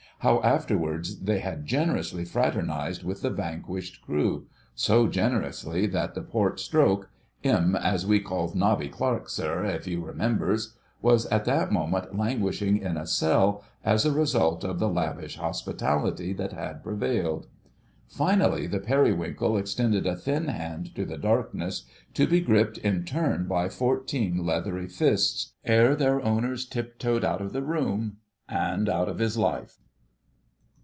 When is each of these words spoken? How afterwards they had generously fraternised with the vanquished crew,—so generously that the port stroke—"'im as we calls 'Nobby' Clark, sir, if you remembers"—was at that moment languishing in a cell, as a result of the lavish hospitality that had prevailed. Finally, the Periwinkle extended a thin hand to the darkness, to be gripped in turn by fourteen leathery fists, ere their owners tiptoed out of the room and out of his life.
How 0.23 0.39
afterwards 0.43 1.21
they 1.21 1.39
had 1.39 1.65
generously 1.65 2.25
fraternised 2.25 3.03
with 3.03 3.23
the 3.23 3.31
vanquished 3.31 4.03
crew,—so 4.03 5.07
generously 5.07 5.87
that 5.87 6.13
the 6.13 6.21
port 6.21 6.59
stroke—"'im 6.59 7.75
as 7.75 8.05
we 8.05 8.19
calls 8.19 8.53
'Nobby' 8.53 8.89
Clark, 8.89 9.29
sir, 9.31 9.65
if 9.65 9.87
you 9.87 10.05
remembers"—was 10.05 11.25
at 11.25 11.45
that 11.45 11.71
moment 11.71 12.15
languishing 12.15 12.77
in 12.77 12.97
a 12.97 13.07
cell, 13.07 13.63
as 13.83 14.05
a 14.05 14.11
result 14.11 14.63
of 14.63 14.77
the 14.77 14.87
lavish 14.89 15.37
hospitality 15.37 16.33
that 16.33 16.53
had 16.53 16.83
prevailed. 16.83 17.47
Finally, 18.07 18.67
the 18.67 18.79
Periwinkle 18.79 19.57
extended 19.57 20.05
a 20.05 20.15
thin 20.15 20.49
hand 20.49 20.93
to 20.93 21.03
the 21.03 21.17
darkness, 21.17 21.85
to 22.13 22.27
be 22.27 22.41
gripped 22.41 22.77
in 22.77 23.03
turn 23.05 23.47
by 23.47 23.67
fourteen 23.67 24.45
leathery 24.45 24.87
fists, 24.87 25.53
ere 25.65 25.95
their 25.95 26.21
owners 26.23 26.67
tiptoed 26.67 27.25
out 27.25 27.41
of 27.41 27.53
the 27.53 27.63
room 27.63 28.17
and 28.47 28.87
out 28.87 29.09
of 29.09 29.17
his 29.17 29.35
life. 29.35 29.79